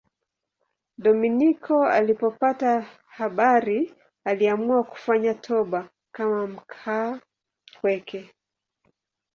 [0.97, 3.93] Dominiko alipopata habari
[4.25, 8.31] aliamua kufanya toba kama mkaapweke.